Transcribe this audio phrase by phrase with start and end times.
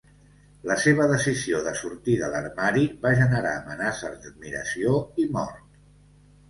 [0.69, 5.71] La seva decisió de sortir de l'armari va generar amenaces d'admiració i mort.